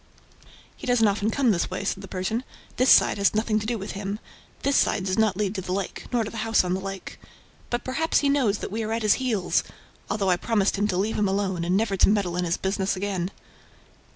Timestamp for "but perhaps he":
7.69-8.27